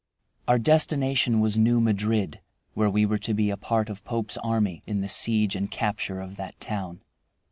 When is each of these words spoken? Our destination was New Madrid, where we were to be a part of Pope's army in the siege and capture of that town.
Our 0.47 0.57
destination 0.57 1.41
was 1.41 1.57
New 1.57 1.79
Madrid, 1.79 2.41
where 2.73 2.89
we 2.89 3.05
were 3.05 3.19
to 3.19 3.35
be 3.35 3.51
a 3.51 3.55
part 3.55 3.87
of 3.87 4.03
Pope's 4.03 4.35
army 4.37 4.81
in 4.87 5.01
the 5.01 5.07
siege 5.07 5.55
and 5.55 5.69
capture 5.69 6.19
of 6.21 6.37
that 6.37 6.59
town. 6.59 7.03